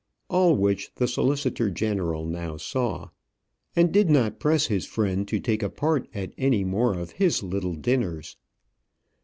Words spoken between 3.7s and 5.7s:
and did not press his friend to take a